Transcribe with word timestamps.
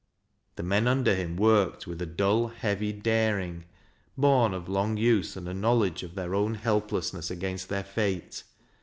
The 0.55 0.63
men 0.63 0.87
under 0.87 1.13
him 1.13 1.35
worked 1.37 1.85
with 1.85 2.01
a 2.01 2.07
dull, 2.07 2.47
heavy 2.47 2.91
daring, 2.91 3.65
born 4.17 4.51
of 4.51 4.67
long 4.67 4.97
use 4.97 5.37
and 5.37 5.47
a 5.47 5.53
knowledge 5.53 6.01
of 6.01 6.15
their 6.15 6.33
own 6.33 6.55
helpless 6.55 7.13
ness 7.13 7.29
against 7.29 7.69
their 7.69 7.83
fate. 7.83 8.41